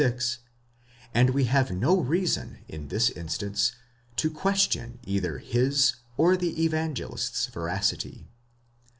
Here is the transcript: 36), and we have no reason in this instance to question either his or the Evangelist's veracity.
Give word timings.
36), 0.01 0.39
and 1.13 1.29
we 1.29 1.43
have 1.43 1.69
no 1.69 1.99
reason 1.99 2.63
in 2.67 2.87
this 2.87 3.11
instance 3.11 3.73
to 4.15 4.31
question 4.31 4.97
either 5.05 5.37
his 5.37 5.97
or 6.17 6.35
the 6.35 6.63
Evangelist's 6.63 7.45
veracity. 7.45 8.27